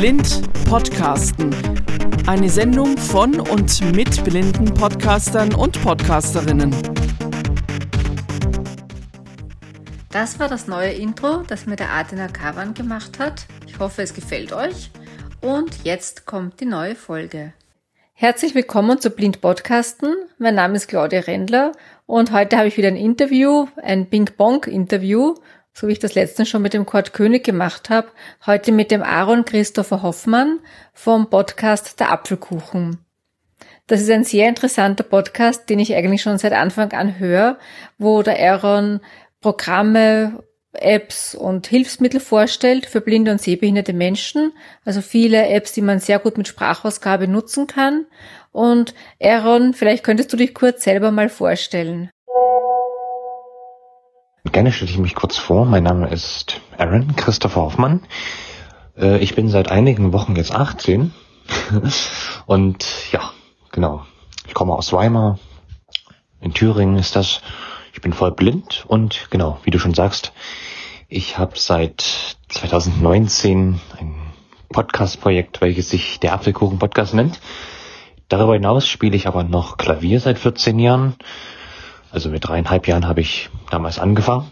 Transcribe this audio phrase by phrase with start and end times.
[0.00, 1.54] Blind Podcasten.
[2.26, 6.74] Eine Sendung von und mit blinden Podcastern und Podcasterinnen.
[10.10, 13.44] Das war das neue Intro, das mir der Adina Kavan gemacht hat.
[13.66, 14.90] Ich hoffe, es gefällt euch.
[15.42, 17.52] Und jetzt kommt die neue Folge.
[18.14, 20.14] Herzlich willkommen zu Blind Podcasten.
[20.38, 21.72] Mein Name ist Claudia Rendler
[22.06, 25.34] und heute habe ich wieder ein Interview, ein Ping-Pong-Interview
[25.72, 28.08] so wie ich das letztens schon mit dem Kurt König gemacht habe,
[28.46, 30.60] heute mit dem Aaron Christopher Hoffmann
[30.92, 32.98] vom Podcast Der Apfelkuchen.
[33.86, 37.58] Das ist ein sehr interessanter Podcast, den ich eigentlich schon seit Anfang an höre,
[37.98, 39.00] wo der Aaron
[39.40, 44.52] Programme, Apps und Hilfsmittel vorstellt für blinde und sehbehinderte Menschen.
[44.84, 48.06] Also viele Apps, die man sehr gut mit Sprachausgabe nutzen kann.
[48.52, 52.10] Und Aaron, vielleicht könntest du dich kurz selber mal vorstellen.
[54.44, 55.66] Gerne stelle ich mich kurz vor.
[55.66, 58.00] Mein Name ist Aaron Christopher Hoffmann.
[58.96, 61.12] Äh, ich bin seit einigen Wochen jetzt 18.
[62.46, 63.32] Und ja,
[63.70, 64.06] genau.
[64.48, 65.38] Ich komme aus Weimar.
[66.40, 67.42] In Thüringen ist das.
[67.92, 70.32] Ich bin voll blind und genau, wie du schon sagst,
[71.08, 74.14] ich habe seit 2019 ein
[74.72, 77.40] Podcast-Projekt, welches sich der Apfelkuchen Podcast nennt.
[78.28, 81.16] Darüber hinaus spiele ich aber noch Klavier seit 14 Jahren
[82.10, 84.50] also mit dreieinhalb Jahren habe ich damals angefangen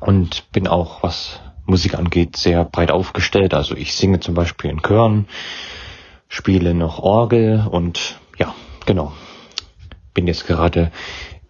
[0.00, 3.54] und bin auch, was Musik angeht, sehr breit aufgestellt.
[3.54, 5.26] Also ich singe zum Beispiel in Chören,
[6.28, 9.12] spiele noch Orgel und ja, genau.
[10.14, 10.90] Bin jetzt gerade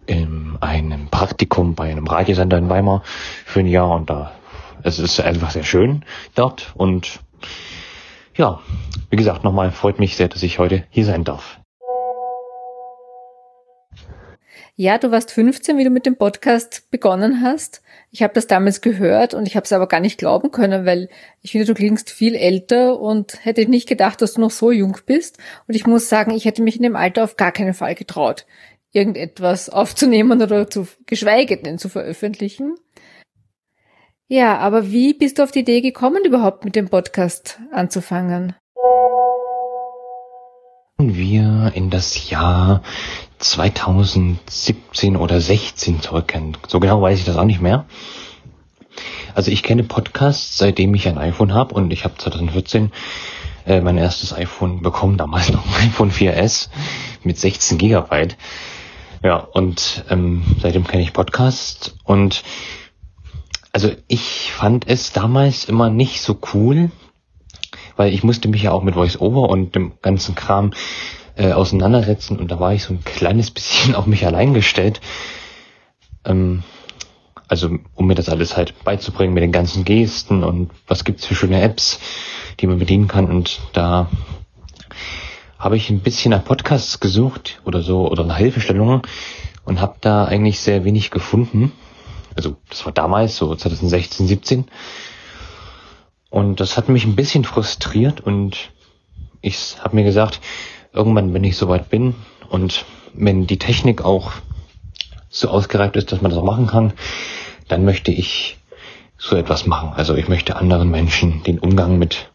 [0.05, 3.03] in einem Praktikum bei einem Radiosender in Weimar
[3.45, 4.31] für ein Jahr und da
[4.83, 7.19] es ist einfach sehr schön dort und
[8.35, 8.59] ja,
[9.09, 11.59] wie gesagt, nochmal freut mich sehr, dass ich heute hier sein darf.
[14.79, 17.81] Ja, du warst 15, wie du mit dem Podcast begonnen hast.
[18.11, 21.09] Ich habe das damals gehört und ich habe es aber gar nicht glauben können, weil
[21.41, 24.95] ich finde, du klingst viel älter und hätte nicht gedacht, dass du noch so jung
[25.07, 25.39] bist.
[25.67, 28.45] Und ich muss sagen, ich hätte mich in dem Alter auf gar keinen Fall getraut,
[28.91, 32.75] irgendetwas aufzunehmen oder zu, geschweige denn zu veröffentlichen.
[34.27, 38.53] Ja, aber wie bist du auf die Idee gekommen, überhaupt mit dem Podcast anzufangen?
[40.99, 42.83] Wir in das Jahr
[43.39, 46.57] 2017 oder 16 zurückkennen.
[46.67, 47.85] So genau weiß ich das auch nicht mehr.
[49.35, 52.91] Also ich kenne Podcasts, seitdem ich ein iPhone habe und ich habe 2014
[53.67, 56.69] äh, mein erstes iPhone bekommen, damals noch ein iPhone 4S
[57.23, 58.37] mit 16 Gigabyte.
[59.23, 62.43] Ja, und ähm, seitdem kenne ich Podcasts und
[63.73, 66.91] also ich fand es damals immer nicht so cool,
[67.95, 70.71] weil ich musste mich ja auch mit VoiceOver und dem ganzen Kram
[71.37, 75.01] äh, auseinandersetzen und da war ich so ein kleines bisschen auf mich allein gestellt.
[76.25, 76.63] Ähm,
[77.47, 81.35] also um mir das alles halt beizubringen mit den ganzen Gesten und was gibt's für
[81.35, 81.99] schöne Apps,
[82.59, 84.09] die man bedienen kann und da
[85.57, 89.01] habe ich ein bisschen nach Podcasts gesucht oder so oder nach Hilfestellungen
[89.63, 91.71] und habe da eigentlich sehr wenig gefunden.
[92.35, 94.65] Also das war damals so 2016, 17
[96.29, 98.71] und das hat mich ein bisschen frustriert und
[99.41, 100.41] ich habe mir gesagt,
[100.97, 102.15] irgendwann, wenn ich soweit bin
[102.49, 104.31] und wenn die Technik auch
[105.29, 106.93] so ausgereift ist, dass man das auch machen kann,
[107.67, 108.57] dann möchte ich
[109.17, 109.93] so etwas machen.
[109.95, 112.31] Also ich möchte anderen Menschen den Umgang mit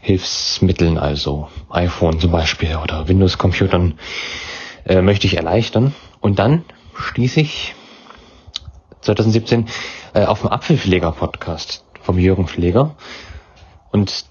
[0.00, 3.98] Hilfsmitteln, also iPhone zum Beispiel oder Windows-Computern,
[4.84, 5.94] äh, möchte ich erleichtern.
[6.20, 6.64] Und dann
[6.94, 7.74] schließe ich
[9.00, 9.66] 2017
[10.14, 12.96] äh, auf dem Apfelpfleger-Podcast vom Jürgen Pfleger.
[13.90, 14.26] Und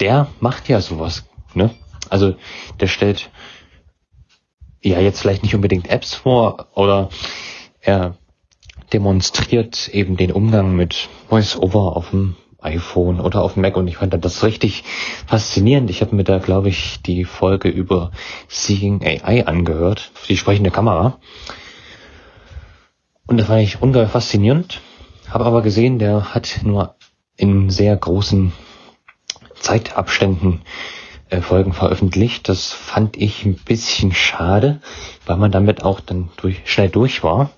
[0.00, 1.24] der macht ja sowas,
[1.54, 1.70] ne?
[2.10, 2.36] Also
[2.80, 3.30] der stellt
[4.82, 7.08] ja jetzt vielleicht nicht unbedingt Apps vor oder
[7.80, 8.16] er
[8.92, 13.98] demonstriert eben den Umgang mit VoiceOver auf dem iPhone oder auf dem Mac und ich
[13.98, 14.84] fand das richtig
[15.26, 15.90] faszinierend.
[15.90, 18.10] Ich habe mir da, glaube ich, die Folge über
[18.48, 21.18] Seeing AI angehört, die sprechende Kamera.
[23.26, 24.80] Und das fand ich ungeheuer faszinierend.
[25.28, 26.94] Habe aber gesehen, der hat nur
[27.36, 28.52] in sehr großen
[29.54, 30.62] Zeitabständen
[31.30, 32.48] äh, Folgen veröffentlicht.
[32.48, 34.80] Das fand ich ein bisschen schade,
[35.26, 37.50] weil man damit auch dann durch, schnell durch war.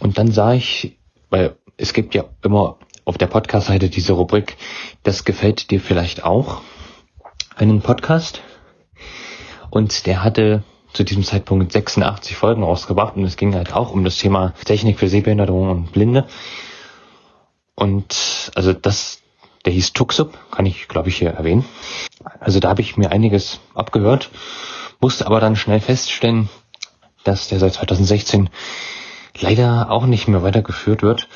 [0.00, 0.98] Und dann sah ich,
[1.30, 4.56] weil es gibt ja immer auf der Podcast-Seite diese Rubrik,
[5.02, 6.62] das gefällt dir vielleicht auch,
[7.56, 8.42] einen Podcast.
[9.70, 10.62] Und der hatte
[10.92, 14.98] zu diesem Zeitpunkt 86 Folgen rausgebracht und es ging halt auch um das Thema Technik
[14.98, 16.26] für Sehbehinderung und Blinde.
[17.74, 19.20] Und also das,
[19.64, 21.64] der hieß Tuxup, kann ich, glaube ich, hier erwähnen.
[22.40, 24.30] Also da habe ich mir einiges abgehört,
[25.00, 26.48] musste aber dann schnell feststellen,
[27.24, 28.50] dass der seit 2016
[29.40, 31.28] leider auch nicht mehr weitergeführt wird.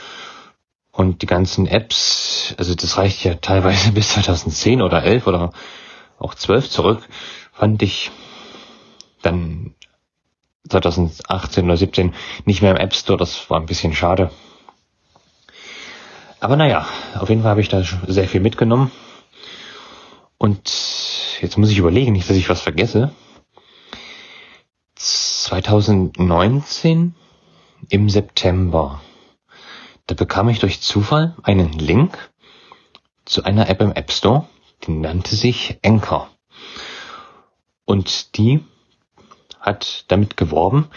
[0.92, 5.52] Und die ganzen Apps, also das reicht ja teilweise bis 2010 oder 11 oder
[6.18, 7.08] auch 12 zurück,
[7.52, 8.10] fand ich
[9.22, 9.74] dann
[10.68, 12.14] 2018 oder 17
[12.44, 13.18] nicht mehr im App Store.
[13.18, 14.30] Das war ein bisschen schade.
[16.40, 16.86] Aber naja,
[17.18, 18.92] auf jeden Fall habe ich da sehr viel mitgenommen.
[20.38, 20.70] Und
[21.40, 23.12] jetzt muss ich überlegen, nicht, dass ich was vergesse.
[24.94, 27.16] 2019
[27.88, 29.00] im September,
[30.06, 32.30] da bekam ich durch Zufall einen Link
[33.24, 34.46] zu einer App im App Store,
[34.84, 36.30] die nannte sich Anchor.
[37.84, 38.64] Und die
[39.60, 40.88] hat damit geworben,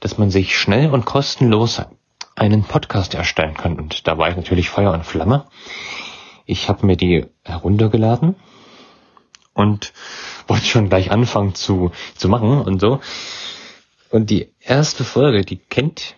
[0.00, 1.80] dass man sich schnell und kostenlos
[2.40, 3.78] einen Podcast erstellen kann.
[3.78, 5.44] Und da war ich natürlich Feuer und Flamme.
[6.46, 8.34] Ich habe mir die heruntergeladen
[9.52, 9.92] und
[10.48, 13.00] wollte schon gleich anfangen zu, zu machen und so.
[14.08, 16.16] Und die erste Folge, die kennt,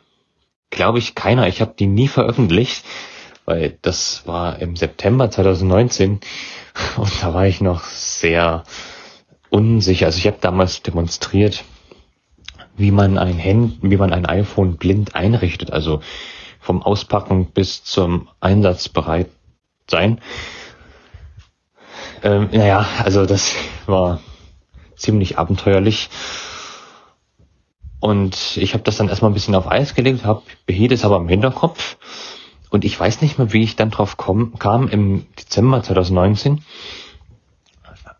[0.70, 1.48] glaube ich, keiner.
[1.48, 2.84] Ich habe die nie veröffentlicht,
[3.44, 6.20] weil das war im September 2019
[6.96, 8.62] und da war ich noch sehr
[9.50, 10.06] unsicher.
[10.06, 11.64] Also ich habe damals demonstriert,
[12.76, 16.00] wie man ein Hand, wie man ein iPhone blind einrichtet, also
[16.60, 19.28] vom Auspacken bis zum Einsatz bereit
[19.90, 20.20] sein.
[22.22, 23.54] Ähm, naja, also das
[23.86, 24.20] war
[24.96, 26.08] ziemlich abenteuerlich.
[28.00, 31.16] Und ich habe das dann erstmal ein bisschen auf Eis gelegt, habe behielt es aber
[31.16, 31.96] im Hinterkopf.
[32.70, 36.64] Und ich weiß nicht mehr, wie ich dann drauf komm, kam im Dezember 2019.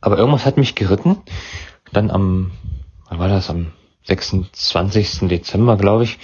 [0.01, 1.17] Aber irgendwas hat mich geritten.
[1.93, 2.51] Dann am,
[3.09, 3.49] wann war das?
[3.49, 3.73] Am
[4.05, 5.29] 26.
[5.29, 6.19] Dezember, glaube ich.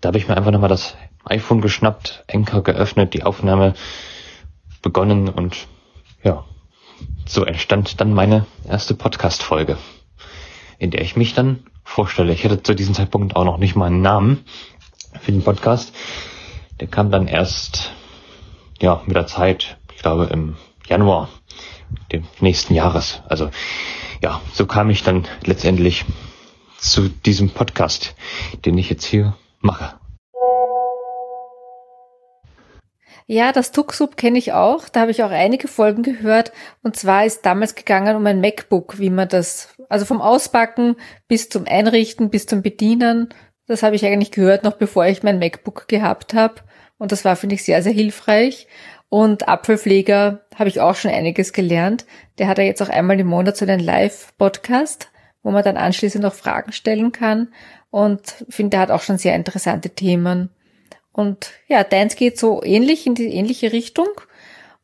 [0.00, 3.74] Da habe ich mir einfach nochmal das iPhone geschnappt, Enker geöffnet, die Aufnahme
[4.82, 5.66] begonnen und
[6.22, 6.44] ja,
[7.26, 9.76] so entstand dann meine erste Podcast-Folge,
[10.78, 12.32] in der ich mich dann vorstelle.
[12.32, 14.44] Ich hatte zu diesem Zeitpunkt auch noch nicht mal einen Namen
[15.20, 15.92] für den Podcast.
[16.80, 17.92] Der kam dann erst,
[18.80, 21.28] ja, mit der Zeit, ich glaube im Januar
[22.12, 23.22] des nächsten Jahres.
[23.28, 23.50] Also
[24.22, 26.04] ja, so kam ich dann letztendlich
[26.78, 28.14] zu diesem Podcast,
[28.64, 29.94] den ich jetzt hier mache.
[33.28, 34.88] Ja, das Tuxub kenne ich auch.
[34.88, 36.52] Da habe ich auch einige Folgen gehört.
[36.84, 40.94] Und zwar ist damals gegangen um ein MacBook, wie man das, also vom Auspacken
[41.26, 43.30] bis zum Einrichten, bis zum Bedienen.
[43.66, 46.62] Das habe ich eigentlich gehört, noch bevor ich mein MacBook gehabt habe.
[46.98, 48.68] Und das war, finde ich, sehr, sehr hilfreich.
[49.08, 52.06] Und Apfelpfleger habe ich auch schon einiges gelernt.
[52.38, 55.10] Der hat ja jetzt auch einmal im Monat so einen Live-Podcast,
[55.42, 57.52] wo man dann anschließend noch Fragen stellen kann.
[57.90, 60.50] Und finde, der hat auch schon sehr interessante Themen.
[61.12, 64.08] Und ja, deins geht so ähnlich in die ähnliche Richtung.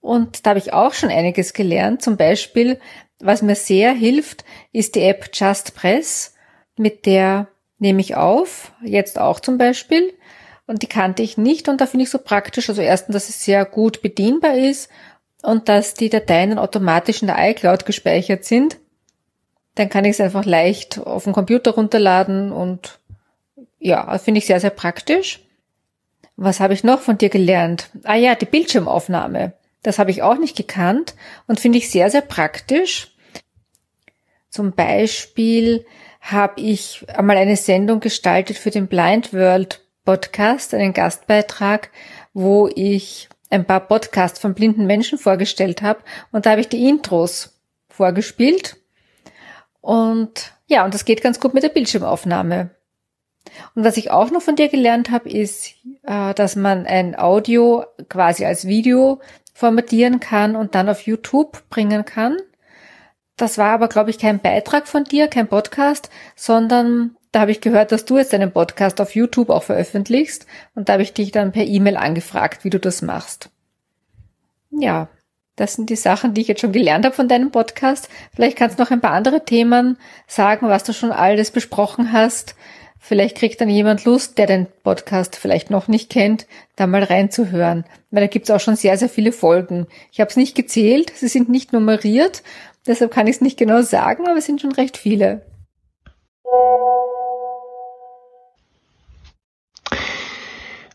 [0.01, 2.03] Und da habe ich auch schon einiges gelernt.
[2.03, 2.81] Zum Beispiel,
[3.21, 6.35] was mir sehr hilft, ist die App Just Press.
[6.77, 7.49] Mit der
[7.79, 10.13] nehme ich auf, jetzt auch zum Beispiel
[10.73, 12.71] und die kannte ich nicht und da finde ich so praktisch.
[12.71, 14.89] Also erstens, dass es sehr gut bedienbar ist
[15.43, 18.79] und dass die Dateien automatisch in der iCloud gespeichert sind.
[19.75, 23.01] Dann kann ich es einfach leicht auf dem Computer runterladen und
[23.79, 25.41] ja, finde ich sehr, sehr praktisch.
[26.37, 27.91] Was habe ich noch von dir gelernt?
[28.05, 29.53] Ah ja, die Bildschirmaufnahme.
[29.83, 31.15] Das habe ich auch nicht gekannt
[31.47, 33.15] und finde ich sehr, sehr praktisch.
[34.49, 35.85] Zum Beispiel
[36.23, 41.91] habe ich einmal eine Sendung gestaltet für den Blind World Podcast, einen Gastbeitrag,
[42.33, 46.01] wo ich ein paar Podcasts von blinden Menschen vorgestellt habe
[46.33, 48.77] und da habe ich die Intros vorgespielt.
[49.81, 52.71] Und ja, und das geht ganz gut mit der Bildschirmaufnahme.
[53.75, 57.85] Und was ich auch noch von dir gelernt habe, ist, äh, dass man ein Audio
[58.09, 59.21] quasi als Video
[59.53, 62.37] formatieren kann und dann auf YouTube bringen kann.
[63.37, 67.61] Das war aber, glaube ich, kein Beitrag von dir, kein Podcast, sondern da habe ich
[67.63, 71.33] gehört, dass du jetzt einen Podcast auf YouTube auch veröffentlichst und da habe ich dich
[71.33, 73.51] dann per E-Mail angefragt, wie du das machst.
[74.71, 75.09] Ja,
[75.57, 78.09] das sind die Sachen, die ich jetzt schon gelernt habe von deinem Podcast.
[78.35, 82.55] Vielleicht kannst du noch ein paar andere Themen sagen, was du schon alles besprochen hast.
[82.99, 86.47] Vielleicht kriegt dann jemand Lust, der den Podcast vielleicht noch nicht kennt,
[86.77, 87.85] da mal reinzuhören.
[88.11, 89.87] Weil da gibt's auch schon sehr, sehr viele Folgen.
[90.13, 92.43] Ich habe es nicht gezählt, sie sind nicht nummeriert,
[92.87, 95.43] deshalb kann ich es nicht genau sagen, aber es sind schon recht viele.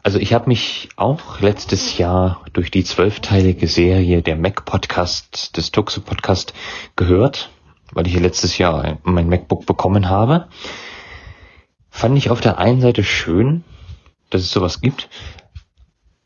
[0.08, 5.72] Also ich habe mich auch letztes Jahr durch die zwölfteilige Serie der Mac Podcast, des
[5.74, 6.54] Tuxu Podcast
[6.96, 7.50] gehört,
[7.92, 10.48] weil ich letztes Jahr mein MacBook bekommen habe.
[11.90, 13.66] Fand ich auf der einen Seite schön,
[14.30, 15.10] dass es sowas gibt,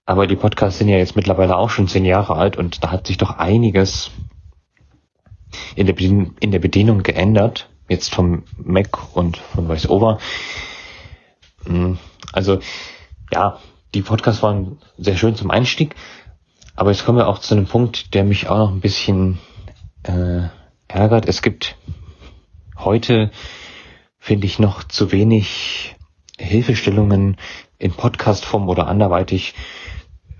[0.05, 3.07] aber die Podcasts sind ja jetzt mittlerweile auch schon zehn Jahre alt und da hat
[3.07, 4.11] sich doch einiges
[5.75, 10.19] in der, Bedien in der Bedienung geändert, jetzt vom Mac und von VoiceOver.
[11.65, 11.97] Hm,
[12.31, 12.59] also
[13.33, 13.59] ja,
[13.93, 15.95] die Podcasts waren sehr schön zum Einstieg,
[16.75, 19.39] aber jetzt kommen wir auch zu einem Punkt, der mich auch noch ein bisschen
[20.03, 20.43] äh,
[20.87, 21.27] ärgert.
[21.27, 21.75] Es gibt
[22.77, 23.31] heute,
[24.17, 25.95] finde ich, noch zu wenig
[26.39, 27.37] Hilfestellungen
[27.77, 29.53] in Podcastform oder anderweitig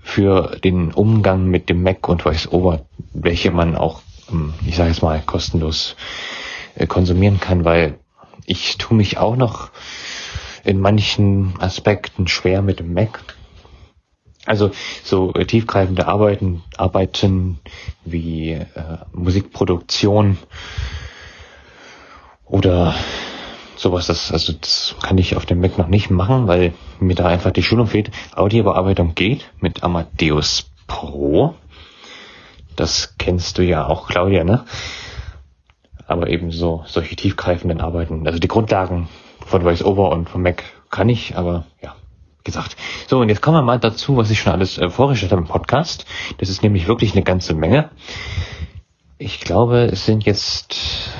[0.02, 5.02] für den Umgang mit dem Mac und VoiceOver, welche man auch, ähm, ich sage jetzt
[5.02, 5.96] mal, kostenlos
[6.74, 7.98] äh, konsumieren kann, weil
[8.46, 9.70] ich tue mich auch noch
[10.64, 13.22] in manchen Aspekten schwer mit dem Mac.
[14.44, 14.72] Also
[15.04, 17.60] so äh, tiefgreifende Arbeiten, Arbeiten
[18.04, 18.66] wie äh,
[19.12, 20.38] Musikproduktion
[22.44, 22.94] oder
[23.76, 27.26] sowas, das, also das kann ich auf dem Mac noch nicht machen, weil mir da
[27.26, 28.10] einfach die Schulung fehlt.
[28.34, 31.54] Audiobearbeitung geht mit Amadeus Pro.
[32.76, 34.64] Das kennst du ja auch, Claudia, ne?
[36.06, 39.08] Aber eben so solche tiefgreifenden Arbeiten, also die Grundlagen
[39.46, 41.94] von VoiceOver und vom Mac kann ich, aber ja,
[42.44, 42.76] gesagt.
[43.06, 45.48] So, und jetzt kommen wir mal dazu, was ich schon alles äh, vorgestellt habe im
[45.48, 46.06] Podcast.
[46.38, 47.90] Das ist nämlich wirklich eine ganze Menge.
[49.18, 51.10] Ich glaube, es sind jetzt,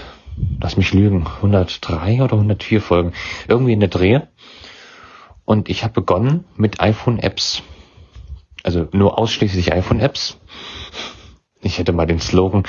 [0.61, 3.13] lass mich lügen, 103 oder 104 Folgen.
[3.49, 4.29] Irgendwie in der Drehe.
[5.45, 7.63] Und ich habe begonnen mit iPhone-Apps.
[8.63, 10.39] Also nur ausschließlich iPhone-Apps.
[11.61, 12.65] Ich hätte mal den Slogan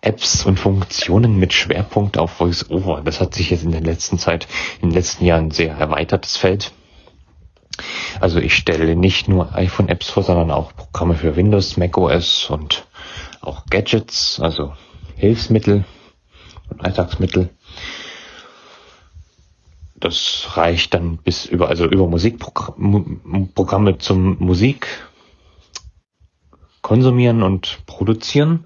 [0.00, 3.02] Apps und Funktionen mit Schwerpunkt auf VoiceOver.
[3.04, 4.46] Das hat sich jetzt in der letzten Zeit,
[4.80, 6.72] in den letzten Jahren sehr erweitert, das Feld.
[8.20, 12.86] Also ich stelle nicht nur iPhone-Apps vor, sondern auch Programme für Windows, macOS und
[13.40, 14.72] auch Gadgets, also
[15.16, 15.84] Hilfsmittel
[16.70, 17.50] und Alltagsmittel.
[19.98, 24.86] Das reicht dann bis über, also über Musikprogramme zum Musik
[26.82, 28.64] konsumieren und produzieren,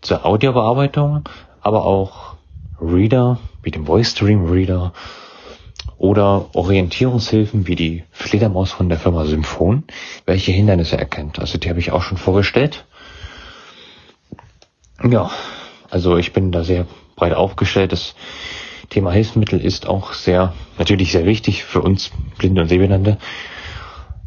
[0.00, 1.28] zur Audiobearbeitung,
[1.60, 2.36] aber auch
[2.80, 4.94] Reader wie dem Voice Stream Reader
[6.00, 9.84] oder Orientierungshilfen wie die Fledermaus von der Firma Symphon,
[10.24, 11.38] welche Hindernisse erkennt.
[11.38, 12.86] Also die habe ich auch schon vorgestellt.
[15.06, 15.30] Ja,
[15.90, 17.92] also ich bin da sehr breit aufgestellt.
[17.92, 18.14] Das
[18.88, 23.18] Thema Hilfsmittel ist auch sehr, natürlich sehr wichtig für uns Blinde und Sehbehinderte.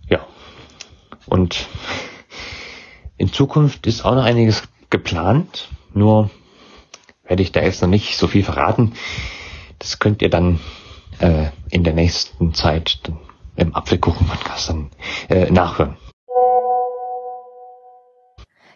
[0.07, 0.27] Ja,
[1.25, 1.67] und
[3.17, 4.61] in Zukunft ist auch noch einiges
[4.91, 6.29] geplant, nur
[7.23, 8.93] werde ich da jetzt noch nicht so viel verraten.
[9.79, 10.59] Das könnt ihr dann
[11.23, 12.99] äh, in der nächsten Zeit
[13.55, 14.89] im Apfelkuchen-Podcast dann
[15.29, 15.95] äh, nachhören.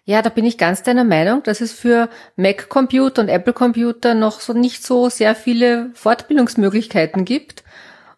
[0.05, 4.53] Ja, da bin ich ganz deiner Meinung, dass es für Mac-Computer und Apple-Computer noch so
[4.53, 7.65] nicht so sehr viele Fortbildungsmöglichkeiten gibt.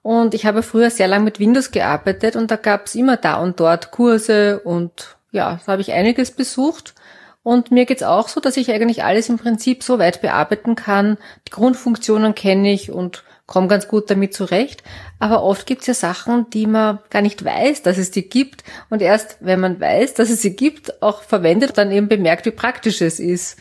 [0.03, 3.37] Und ich habe früher sehr lange mit Windows gearbeitet und da gab es immer da
[3.37, 6.93] und dort Kurse und ja, da habe ich einiges besucht.
[7.41, 11.17] Und mir geht's auch so, dass ich eigentlich alles im Prinzip so weit bearbeiten kann.
[11.47, 14.83] Die Grundfunktionen kenne ich und komme ganz gut damit zurecht.
[15.17, 18.63] Aber oft gibt's ja Sachen, die man gar nicht weiß, dass es die gibt.
[18.89, 22.51] Und erst wenn man weiß, dass es sie gibt, auch verwendet, dann eben bemerkt, wie
[22.51, 23.57] praktisch es ist.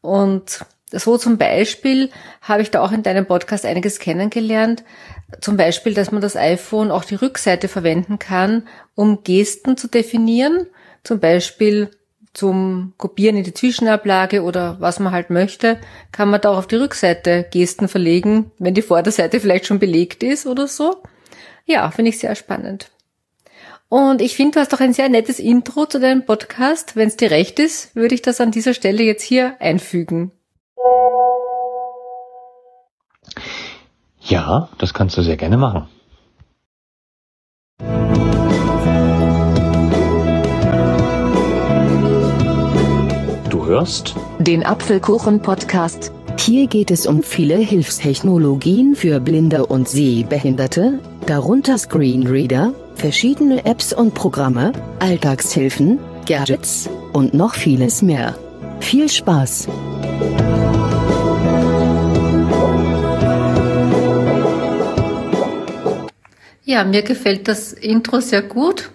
[0.00, 4.84] Und so zum Beispiel habe ich da auch in deinem Podcast einiges kennengelernt.
[5.40, 10.66] Zum Beispiel, dass man das iPhone auch die Rückseite verwenden kann, um Gesten zu definieren.
[11.04, 11.90] Zum Beispiel
[12.36, 15.78] zum Kopieren in die Zwischenablage oder was man halt möchte,
[16.12, 20.22] kann man da auch auf die Rückseite Gesten verlegen, wenn die Vorderseite vielleicht schon belegt
[20.22, 21.02] ist oder so.
[21.64, 22.90] Ja, finde ich sehr spannend.
[23.88, 26.96] Und ich finde, du hast doch ein sehr nettes Intro zu deinem Podcast.
[26.96, 30.32] Wenn es dir recht ist, würde ich das an dieser Stelle jetzt hier einfügen.
[34.20, 35.88] Ja, das kannst du sehr gerne machen.
[43.66, 46.12] Hörst den Apfelkuchen-Podcast.
[46.38, 54.14] Hier geht es um viele Hilfstechnologien für Blinde und Sehbehinderte, darunter Screenreader, verschiedene Apps und
[54.14, 58.38] Programme, Alltagshilfen, Gadgets und noch vieles mehr.
[58.78, 59.68] Viel Spaß!
[66.64, 68.90] Ja, mir gefällt das Intro sehr gut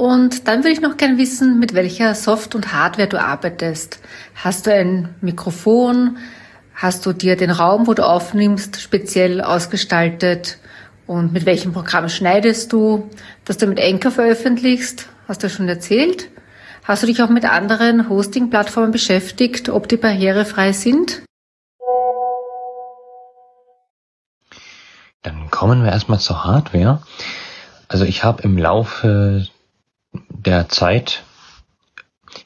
[0.00, 4.00] und dann würde ich noch gerne wissen, mit welcher Soft- und Hardware du arbeitest.
[4.34, 6.16] Hast du ein Mikrofon?
[6.74, 10.56] Hast du dir den Raum, wo du aufnimmst, speziell ausgestaltet?
[11.06, 13.10] Und mit welchem Programm schneidest du?
[13.44, 16.30] Dass du mit Anchor veröffentlichst, hast du schon erzählt.
[16.82, 21.20] Hast du dich auch mit anderen Hosting-Plattformen beschäftigt, ob die barrierefrei sind?
[25.20, 27.02] Dann kommen wir erstmal zur Hardware.
[27.88, 29.46] Also ich habe im Laufe
[30.46, 31.22] der Zeit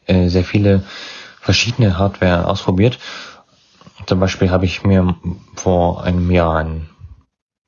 [0.07, 0.85] äh, sehr viele
[1.41, 2.99] verschiedene Hardware ausprobiert.
[4.07, 5.15] Zum Beispiel habe ich mir
[5.55, 6.89] vor einem Jahr ein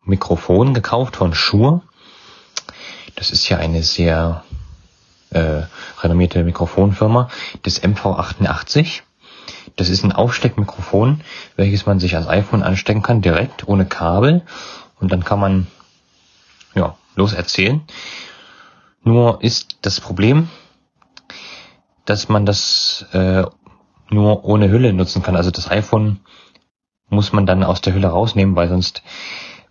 [0.04, 1.82] Mikrofon gekauft von Shure.
[3.16, 4.44] das ist ja eine sehr
[5.30, 5.62] äh,
[6.00, 7.28] renommierte Mikrofonfirma,
[7.62, 9.02] das MV88.
[9.76, 11.22] Das ist ein Aufsteckmikrofon,
[11.56, 14.42] welches man sich als iPhone anstecken kann, direkt, ohne Kabel.
[15.00, 15.66] Und dann kann man,
[16.74, 17.82] ja, los erzählen.
[19.06, 20.48] Nur ist das Problem,
[22.06, 23.44] dass man das äh,
[24.10, 25.36] nur ohne Hülle nutzen kann.
[25.36, 26.18] Also das iPhone
[27.08, 29.04] muss man dann aus der Hülle rausnehmen, weil sonst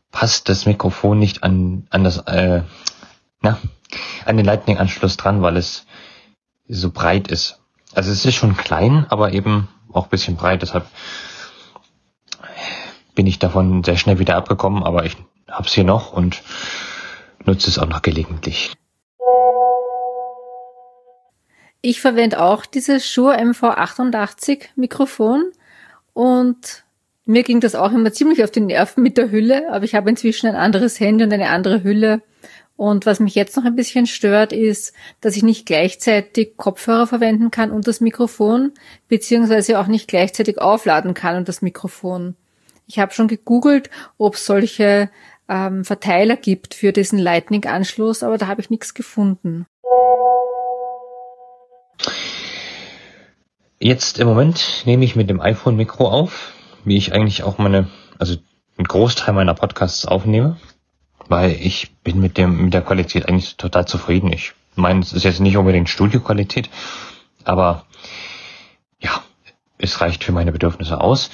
[0.10, 2.64] passt das Mikrofon nicht an, an das, äh,
[3.42, 3.58] na,
[4.24, 5.86] an den Lightning-Anschluss dran, weil es
[6.70, 7.60] so breit ist.
[7.94, 10.86] Also es ist schon klein, aber eben auch bisschen breit, deshalb
[13.16, 15.18] bin ich davon sehr schnell wieder abgekommen, aber ich
[15.50, 16.42] hab's hier noch und
[17.44, 18.72] nutze es auch noch gelegentlich.
[21.88, 25.52] Ich verwende auch dieses Shure MV88 Mikrofon
[26.14, 26.84] und
[27.26, 30.10] mir ging das auch immer ziemlich auf die Nerven mit der Hülle, aber ich habe
[30.10, 32.24] inzwischen ein anderes Handy und eine andere Hülle.
[32.76, 37.52] Und was mich jetzt noch ein bisschen stört, ist, dass ich nicht gleichzeitig Kopfhörer verwenden
[37.52, 38.72] kann und das Mikrofon,
[39.08, 42.36] beziehungsweise auch nicht gleichzeitig aufladen kann und das Mikrofon.
[42.88, 45.12] Ich habe schon gegoogelt, ob es solche
[45.48, 49.68] ähm, Verteiler gibt für diesen Lightning-Anschluss, aber da habe ich nichts gefunden.
[53.80, 56.54] Jetzt im Moment nehme ich mit dem iPhone Mikro auf
[56.86, 57.90] wie ich eigentlich auch meine,
[58.20, 58.38] also
[58.78, 60.58] einen Großteil meiner Podcasts aufnehme,
[61.28, 64.32] weil ich bin mit dem, mit der Qualität eigentlich total zufrieden.
[64.32, 66.70] Ich meine, es ist jetzt nicht unbedingt Studioqualität,
[67.44, 67.86] aber
[69.00, 69.22] ja,
[69.80, 71.32] es reicht für meine Bedürfnisse aus.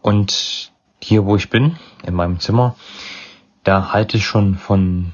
[0.00, 0.72] Und
[1.02, 2.76] hier, wo ich bin, in meinem Zimmer,
[3.64, 5.12] da halte ich schon von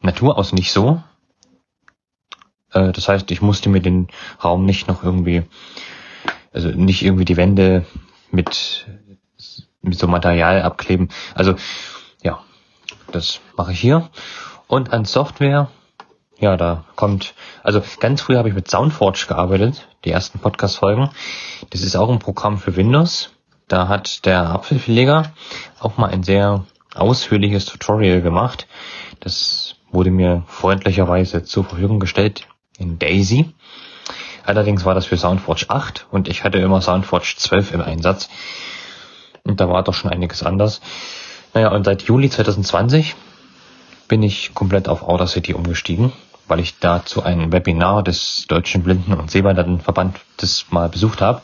[0.00, 1.02] Natur aus nicht so.
[2.72, 4.08] Äh, das heißt, ich musste mir den
[4.42, 5.42] Raum nicht noch irgendwie,
[6.52, 7.86] also nicht irgendwie die Wände
[8.30, 8.86] mit,
[9.82, 11.08] mit so Material abkleben.
[11.34, 11.54] Also
[12.22, 12.40] ja,
[13.12, 14.10] das mache ich hier.
[14.66, 15.70] Und an Software,
[16.38, 21.10] ja, da kommt, also ganz früh habe ich mit Soundforge gearbeitet, die ersten Podcast-Folgen.
[21.70, 23.30] Das ist auch ein Programm für Windows.
[23.66, 25.32] Da hat der Apfelverleger
[25.80, 28.66] auch mal ein sehr ausführliches Tutorial gemacht.
[29.20, 32.46] Das wurde mir freundlicherweise zur Verfügung gestellt
[32.78, 33.54] in Daisy.
[34.44, 38.30] Allerdings war das für Soundforge 8 und ich hatte immer Soundforge 12 im Einsatz.
[39.44, 40.80] Und da war doch schon einiges anders.
[41.54, 43.14] Naja, und seit Juli 2020
[44.08, 46.12] bin ich komplett auf Audacity umgestiegen,
[46.46, 51.42] weil ich dazu ein Webinar des Deutschen Blinden- und Sehbehindertenverbandes mal besucht habe.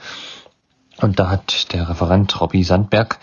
[0.99, 3.19] Und da hat der Referent Robby Sandberg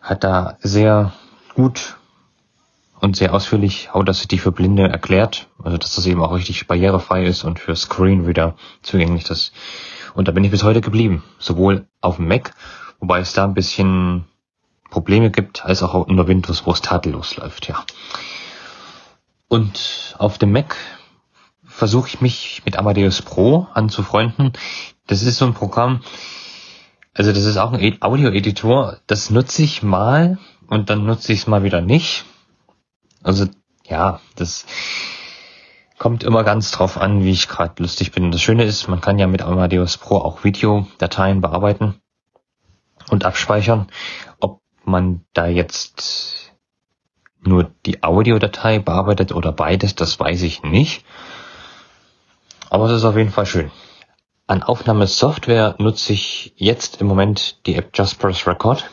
[0.00, 1.12] hat da sehr
[1.54, 1.96] gut
[3.02, 7.42] und sehr ausführlich Audacity für Blinde erklärt, also dass das eben auch richtig barrierefrei ist
[7.42, 9.52] und für Screenreader zugänglich ist.
[10.14, 12.54] Und da bin ich bis heute geblieben, sowohl auf dem Mac,
[13.00, 14.26] wobei es da ein bisschen
[14.88, 17.84] Probleme gibt, als auch unter Windows, wo es tadellos läuft, ja.
[19.48, 20.76] Und auf dem Mac
[21.64, 24.52] versuche ich mich mit Amadeus Pro anzufreunden.
[25.08, 26.02] Das ist so ein Programm,
[27.14, 30.38] also das ist auch ein Audio-Editor, das nutze ich mal
[30.68, 32.26] und dann nutze ich es mal wieder nicht.
[33.22, 33.46] Also
[33.86, 34.66] ja, das
[35.98, 38.32] kommt immer ganz drauf an, wie ich gerade lustig bin.
[38.32, 42.00] Das Schöne ist, man kann ja mit Amadeus Pro auch Videodateien bearbeiten
[43.10, 43.88] und abspeichern.
[44.40, 46.52] Ob man da jetzt
[47.40, 51.04] nur die Audiodatei bearbeitet oder beides, das weiß ich nicht.
[52.70, 53.70] Aber es ist auf jeden Fall schön.
[54.46, 58.90] An Aufnahmesoftware nutze ich jetzt im Moment die App Just Press Record.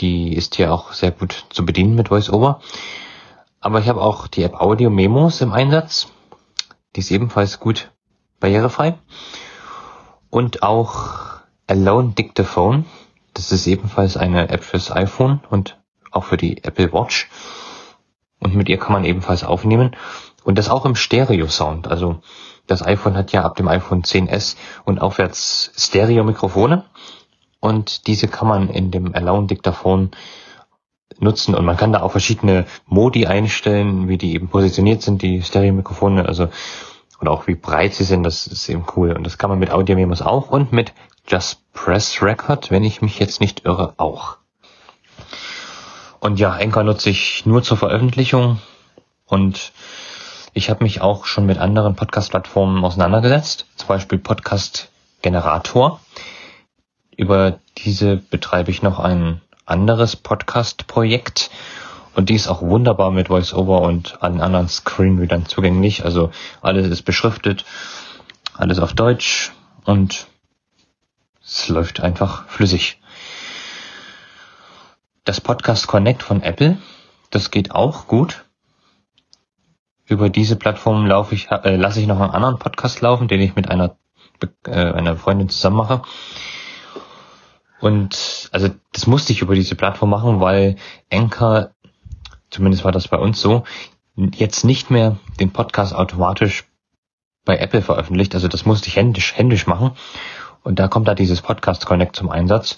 [0.00, 2.60] Die ist hier auch sehr gut zu bedienen mit VoiceOver.
[3.60, 6.08] Aber ich habe auch die App Audio Memos im Einsatz.
[6.96, 7.92] Die ist ebenfalls gut
[8.40, 8.98] barrierefrei.
[10.30, 12.86] Und auch Alone Dictaphone.
[13.34, 15.78] Das ist ebenfalls eine App fürs iPhone und
[16.10, 17.28] auch für die Apple Watch.
[18.38, 19.94] Und mit ihr kann man ebenfalls aufnehmen.
[20.42, 21.88] Und das auch im Stereo-Sound.
[21.88, 22.22] Also
[22.66, 26.86] das iPhone hat ja ab dem iPhone 10s und aufwärts Stereo-Mikrofone
[27.60, 30.10] und diese kann man in dem Alone Diktaphon
[31.18, 35.42] nutzen und man kann da auch verschiedene Modi einstellen, wie die eben positioniert sind, die
[35.42, 36.48] Stereo-Mikrofone, also
[37.20, 39.12] und auch wie breit sie sind, das ist eben cool.
[39.12, 40.94] Und das kann man mit Audio-Memos auch und mit
[41.28, 44.38] Just Press Record, wenn ich mich jetzt nicht irre, auch.
[46.18, 48.60] Und ja, Anchor nutze ich nur zur Veröffentlichung
[49.26, 49.72] und
[50.54, 54.90] ich habe mich auch schon mit anderen Podcast-Plattformen auseinandergesetzt, zum Beispiel Podcast
[55.22, 56.00] Generator.
[57.20, 61.50] Über diese betreibe ich noch ein anderes Podcast-Projekt
[62.14, 66.06] und die ist auch wunderbar mit VoiceOver und allen anderen Screenreadern zugänglich.
[66.06, 66.30] Also
[66.62, 67.66] alles ist beschriftet,
[68.54, 69.52] alles auf Deutsch
[69.84, 70.28] und
[71.44, 73.02] es läuft einfach flüssig.
[75.24, 76.78] Das Podcast Connect von Apple,
[77.28, 78.46] das geht auch gut.
[80.06, 83.56] über diese Plattform laufe ich, äh, lasse ich noch einen anderen Podcast laufen, den ich
[83.56, 83.98] mit einer,
[84.64, 86.00] äh, einer Freundin zusammen mache.
[87.80, 90.76] Und also das musste ich über diese Plattform machen, weil
[91.10, 91.70] Anchor,
[92.50, 93.64] zumindest war das bei uns so,
[94.34, 96.64] jetzt nicht mehr den Podcast automatisch
[97.44, 98.34] bei Apple veröffentlicht.
[98.34, 99.92] Also das musste ich händisch, händisch machen.
[100.62, 102.76] Und da kommt da dieses Podcast Connect zum Einsatz.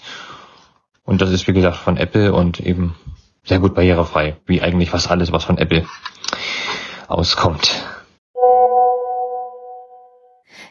[1.03, 2.95] Und das ist, wie gesagt, von Apple und eben
[3.43, 5.85] sehr gut barrierefrei, wie eigentlich fast alles, was von Apple
[7.07, 7.83] auskommt.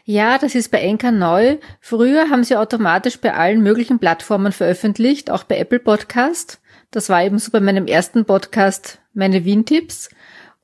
[0.05, 1.59] Ja, das ist bei Enker neu.
[1.79, 6.59] Früher haben sie automatisch bei allen möglichen Plattformen veröffentlicht, auch bei Apple Podcast.
[6.91, 10.09] Das war eben so bei meinem ersten Podcast meine Wien-Tipps.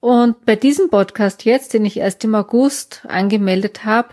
[0.02, 4.10] Und bei diesem Podcast jetzt, den ich erst im August angemeldet habe,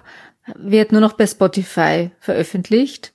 [0.54, 3.12] wird nur noch bei Spotify veröffentlicht.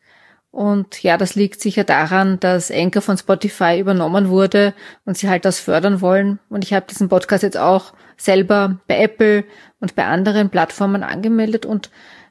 [0.51, 4.73] Und ja, das liegt sicher daran, dass Anchor von Spotify übernommen wurde
[5.05, 6.39] und sie halt das fördern wollen.
[6.49, 9.45] Und ich habe diesen Podcast jetzt auch selber bei Apple
[9.81, 11.65] und bei anderen Plattformen angemeldet.
[11.65, 11.89] Und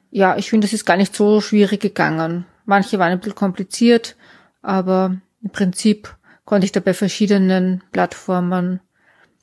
[0.09, 2.45] ja, ich finde, das ist gar nicht so schwierig gegangen.
[2.65, 4.15] Manche waren ein bisschen kompliziert,
[4.63, 8.79] aber im Prinzip konnte ich da bei verschiedenen Plattformen,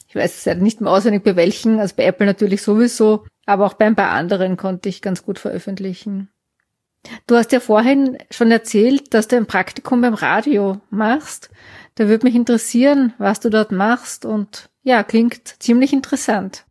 [0.09, 3.75] ich weiß es nicht mehr auswendig bei welchen, also bei Apple natürlich sowieso, aber auch
[3.75, 6.29] bei ein paar anderen konnte ich ganz gut veröffentlichen.
[7.27, 11.51] Du hast ja vorhin schon erzählt, dass du ein Praktikum beim Radio machst.
[11.95, 16.65] Da würde mich interessieren, was du dort machst und ja, klingt ziemlich interessant.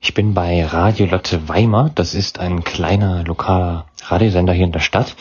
[0.00, 1.90] Ich bin bei Radio Lotte Weimar.
[1.94, 5.16] Das ist ein kleiner lokaler Radiosender hier in der Stadt.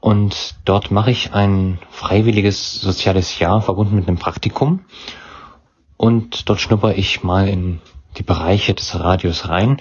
[0.00, 4.84] Und dort mache ich ein freiwilliges soziales Jahr verbunden mit einem Praktikum.
[5.96, 7.80] Und dort schnupper ich mal in
[8.16, 9.78] die Bereiche des Radios rein.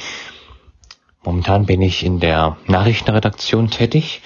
[1.24, 4.22] Momentan bin ich in der Nachrichtenredaktion tätig.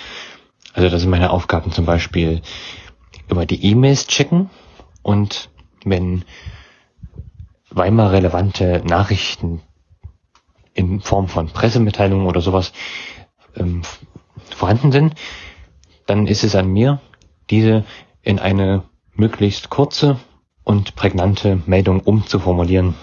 [0.73, 2.41] Also das sind meine Aufgaben zum Beispiel
[3.29, 4.49] über die E-Mails checken
[5.01, 5.49] und
[5.83, 6.23] wenn
[7.69, 9.61] Weimar relevante Nachrichten
[10.79, 12.71] in Form von Pressemitteilungen oder sowas
[13.57, 13.81] ähm,
[14.55, 15.15] vorhanden sind,
[16.05, 17.01] dann ist es an mir,
[17.49, 17.83] diese
[18.23, 20.17] in eine möglichst kurze
[20.63, 22.95] und prägnante Meldung umzuformulieren,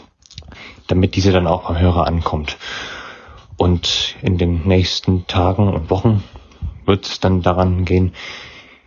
[0.87, 2.57] damit diese dann auch beim Hörer ankommt.
[3.59, 6.25] Und in den nächsten Tagen und Wochen
[6.87, 8.15] wird es dann daran gehen,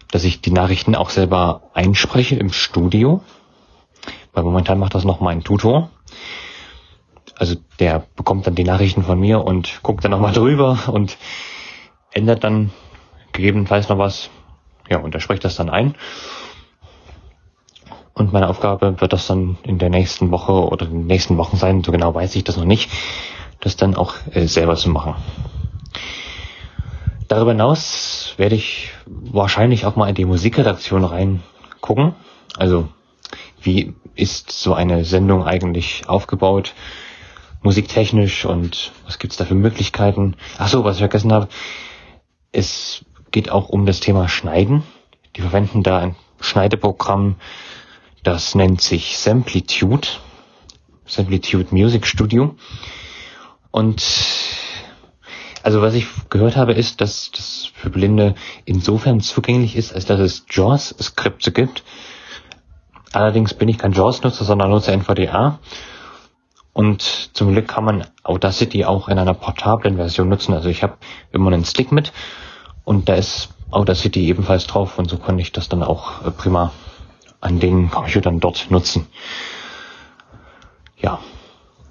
[0.09, 3.21] dass ich die Nachrichten auch selber einspreche im Studio,
[4.33, 5.91] weil momentan macht das noch mein Tutor.
[7.39, 11.17] Also der bekommt dann die Nachrichten von mir und guckt dann nochmal drüber und
[12.11, 12.71] ändert dann
[13.31, 14.29] gegebenenfalls noch was.
[14.89, 15.95] Ja, und er spricht das dann ein.
[18.13, 21.55] Und meine Aufgabe wird das dann in der nächsten Woche oder in den nächsten Wochen
[21.55, 22.91] sein, so genau weiß ich das noch nicht,
[23.61, 25.15] das dann auch äh, selber zu machen.
[27.29, 32.15] Darüber hinaus werde ich wahrscheinlich auch mal in die Musikredaktion reingucken.
[32.57, 32.89] Also
[33.61, 36.73] wie ist so eine Sendung eigentlich aufgebaut,
[37.61, 40.35] musiktechnisch und was gibt's da für Möglichkeiten?
[40.57, 41.49] Ach so, was ich vergessen habe,
[42.51, 44.83] es geht auch um das Thema Schneiden.
[45.35, 47.35] Die verwenden da ein Schneideprogramm,
[48.23, 50.07] das nennt sich Samplitude,
[51.05, 52.55] Samplitude Music Studio.
[53.71, 54.03] Und
[55.61, 60.19] also was ich gehört habe, ist, dass das für Blinde insofern zugänglich ist, als dass
[60.19, 61.83] es JAWS-Skripte gibt.
[63.11, 65.59] Allerdings bin ich kein JAWS-Nutzer, sondern nutze NVDA.
[66.79, 70.53] Und zum Glück kann man Audacity auch in einer portablen Version nutzen.
[70.53, 70.93] Also ich habe
[71.33, 72.13] immer einen Stick mit
[72.85, 76.71] und da ist Audacity ebenfalls drauf und so konnte ich das dann auch äh, prima
[77.41, 79.07] an den Computern dort nutzen.
[80.95, 81.19] Ja,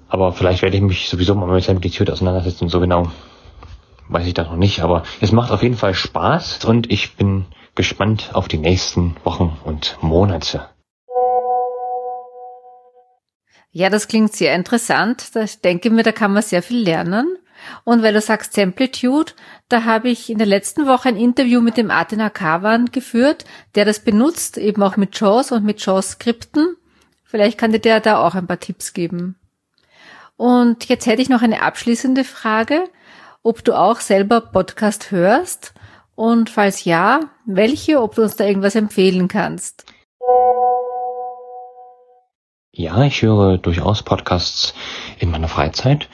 [0.07, 2.67] aber vielleicht werde ich mich sowieso mal mit Similitude auseinandersetzen.
[2.67, 3.11] So genau
[4.07, 7.45] weiß ich das noch nicht, aber es macht auf jeden Fall Spaß und ich bin
[7.75, 10.67] gespannt auf die nächsten Wochen und Monate.
[13.71, 15.31] Ja, das klingt sehr interessant.
[15.35, 17.37] Ich denke mir, da kann man sehr viel lernen.
[17.83, 19.33] Und weil du sagst Samplitude,
[19.67, 23.85] da habe ich in der letzten Woche ein Interview mit dem Athena Kavan geführt, der
[23.85, 26.77] das benutzt, eben auch mit JAWS und mit JAWS-Skripten.
[27.23, 29.35] Vielleicht kann dir der da auch ein paar Tipps geben.
[30.35, 32.85] Und jetzt hätte ich noch eine abschließende Frage,
[33.43, 35.73] ob du auch selber Podcast hörst
[36.15, 39.85] und falls ja, welche, ob du uns da irgendwas empfehlen kannst.
[42.79, 44.73] Ja, ich höre durchaus Podcasts
[45.19, 46.07] in meiner Freizeit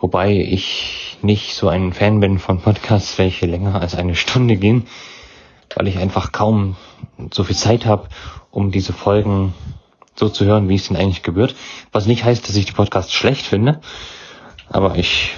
[0.00, 4.88] Wobei ich nicht so ein Fan bin von Podcasts, welche länger als eine Stunde gehen,
[5.76, 6.74] weil ich einfach kaum
[7.32, 8.08] so viel Zeit habe,
[8.50, 9.54] um diese Folgen
[10.16, 11.54] so zu hören, wie es denn eigentlich gebührt.
[11.92, 13.80] Was nicht heißt, dass ich die Podcasts schlecht finde,
[14.68, 15.36] aber ich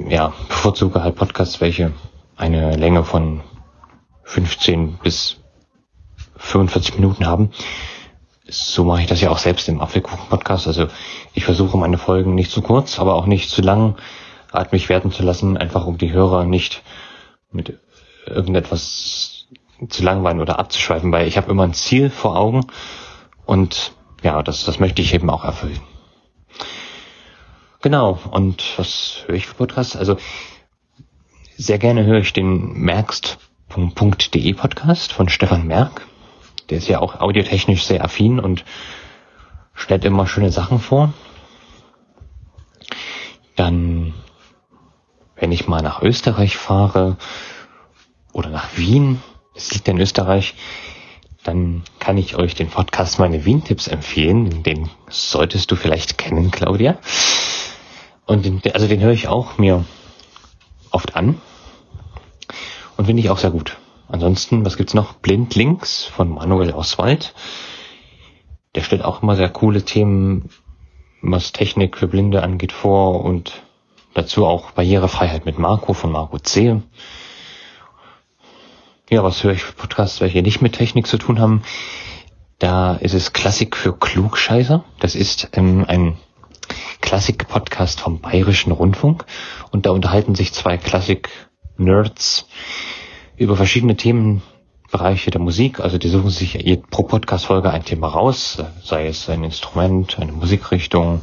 [0.00, 1.92] ja, bevorzuge halt Podcasts, welche
[2.36, 3.40] eine Länge von
[4.24, 5.36] 15 bis
[6.38, 7.52] 45 Minuten haben,
[8.48, 10.66] so mache ich das ja auch selbst im Apfelkuchen-Podcast.
[10.66, 10.88] Also
[11.34, 13.96] ich versuche meine Folgen nicht zu kurz, aber auch nicht zu lang
[14.52, 16.82] atmig werden zu lassen, einfach um die Hörer nicht
[17.50, 17.78] mit
[18.26, 19.46] irgendetwas
[19.88, 22.66] zu langweilen oder abzuschweifen, weil ich habe immer ein Ziel vor Augen
[23.44, 25.80] und ja, das, das möchte ich eben auch erfüllen.
[27.82, 29.96] Genau, und was höre ich für Podcasts?
[29.96, 30.16] Also
[31.56, 36.06] sehr gerne höre ich den merkst.de Podcast von Stefan Merck
[36.70, 38.64] der ist ja auch audiotechnisch sehr affin und
[39.74, 41.12] stellt immer schöne Sachen vor.
[43.54, 44.14] Dann,
[45.36, 47.16] wenn ich mal nach Österreich fahre
[48.32, 49.22] oder nach Wien,
[49.54, 50.54] es liegt in Österreich,
[51.42, 54.62] dann kann ich euch den Podcast meine Wien-Tipps empfehlen.
[54.62, 56.98] Den solltest du vielleicht kennen, Claudia.
[58.26, 59.84] Und den, also den höre ich auch mir
[60.90, 61.40] oft an
[62.96, 63.76] und finde ich auch sehr gut.
[64.08, 65.14] Ansonsten, was gibt's noch?
[65.14, 67.34] Blindlinks von Manuel Oswald.
[68.74, 70.50] Der stellt auch immer sehr coole Themen,
[71.22, 73.62] was Technik für Blinde angeht, vor und
[74.14, 76.80] dazu auch Barrierefreiheit mit Marco von Marco C.
[79.10, 81.62] Ja, was höre ich für Podcasts, welche nicht mit Technik zu tun haben?
[82.58, 84.84] Da ist es Klassik für Klugscheißer.
[85.00, 86.16] Das ist ähm, ein
[87.00, 89.24] Klassik-Podcast vom Bayerischen Rundfunk
[89.70, 92.48] und da unterhalten sich zwei Klassik-Nerds
[93.36, 95.80] über verschiedene Themenbereiche der Musik.
[95.80, 96.58] Also die suchen sich
[96.90, 101.22] pro Podcast-Folge ein Thema raus, sei es ein Instrument, eine Musikrichtung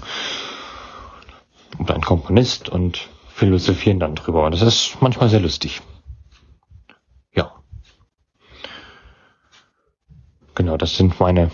[1.79, 4.45] oder ein Komponist und philosophieren dann drüber.
[4.45, 5.81] Und das ist manchmal sehr lustig.
[7.33, 7.51] Ja.
[10.55, 11.49] Genau, das sind meine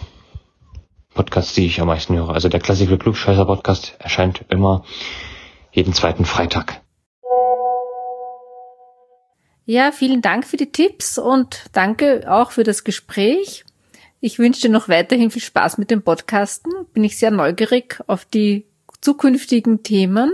[1.14, 2.30] Podcasts, die ich am meisten höre.
[2.30, 4.84] Also der Klassiker Klugscheißer Podcast erscheint immer
[5.72, 6.82] jeden zweiten Freitag.
[9.72, 13.66] Ja, vielen Dank für die Tipps und danke auch für das Gespräch.
[14.20, 16.72] Ich wünsche dir noch weiterhin viel Spaß mit dem Podcasten.
[16.92, 18.66] Bin ich sehr neugierig auf die
[19.00, 20.32] zukünftigen Themen.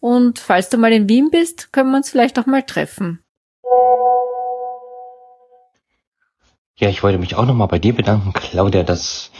[0.00, 3.20] Und falls du mal in Wien bist, können wir uns vielleicht auch mal treffen.
[6.78, 9.32] Ja, ich wollte mich auch nochmal bei dir bedanken, Claudia, dass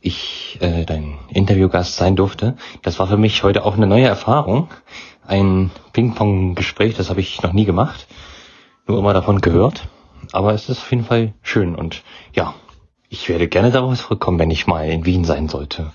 [0.00, 2.56] ich äh, dein Interviewgast sein durfte.
[2.82, 4.68] Das war für mich heute auch eine neue Erfahrung.
[5.26, 8.06] Ein Ping-Pong-Gespräch, das habe ich noch nie gemacht
[8.90, 9.88] nur immer davon gehört.
[10.32, 12.02] Aber es ist auf jeden Fall schön und
[12.34, 12.54] ja,
[13.08, 15.92] ich werde gerne darauf zurückkommen, wenn ich mal in Wien sein sollte.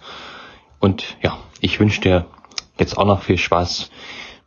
[0.79, 2.25] Und ja, ich wünsche dir
[2.77, 3.91] jetzt auch noch viel Spaß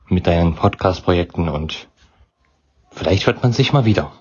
[0.09, 1.89] mit deinen Podcast-Projekten und
[2.91, 4.13] vielleicht hört man sich mal wieder.